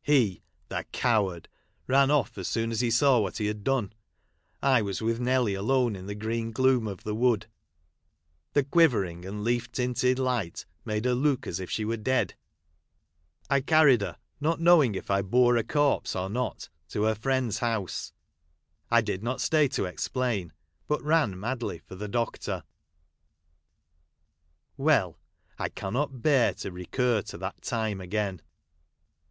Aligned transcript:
He— 0.00 0.42
the 0.68 0.86
coward!— 0.92 1.46
ran 1.88 2.10
off. 2.10 2.38
as 2.38 2.48
soon 2.48 2.70
as 2.70 2.80
he 2.80 2.90
saw 2.90 3.20
•what 3.20 3.36
he 3.36 3.48
had 3.48 3.62
done. 3.62 3.92
I 4.62 4.80
Avas 4.80 5.02
with 5.02 5.20
Nelly 5.20 5.52
alone 5.52 5.94
in 5.94 6.06
the 6.06 6.14
green 6.14 6.52
gloom 6.52 6.88
of 6.88 7.04
the 7.04 7.14
wood. 7.14 7.48
The 8.54 8.64
quiver 8.64 9.04
ing 9.04 9.26
and 9.26 9.44
leaf 9.44 9.70
tinted 9.70 10.18
light 10.18 10.64
made 10.86 11.04
her 11.04 11.12
look 11.12 11.46
as 11.46 11.60
if 11.60 11.70
she 11.70 11.84
were 11.84 11.98
dead. 11.98 12.32
1 13.48 13.64
carried 13.64 14.00
her, 14.00 14.16
not 14.40 14.58
knowing 14.58 14.94
if 14.94 15.10
I 15.10 15.20
bore 15.20 15.58
a 15.58 15.62
corpse 15.62 16.16
or 16.16 16.30
not, 16.30 16.70
to 16.88 17.02
her 17.02 17.14
friend's 17.14 17.58
house. 17.58 18.14
I 18.90 19.02
did 19.02 19.22
not 19.22 19.42
stay 19.42 19.68
to 19.68 19.84
explain, 19.84 20.54
but 20.88 21.02
ran 21.04 21.38
madly 21.38 21.78
for 21.80 21.94
the 21.94 22.08
doctor. 22.08 22.62
Well! 24.78 25.18
I 25.58 25.68
eannot 25.68 26.22
bear 26.22 26.54
to 26.54 26.72
recur 26.72 27.20
to 27.24 27.36
that 27.36 27.60
time 27.60 28.00
again. 28.00 28.40